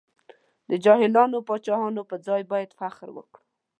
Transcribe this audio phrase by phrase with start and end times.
[0.69, 3.39] د جاهلو پایلوچانو پر ځای باید فخر وکړو.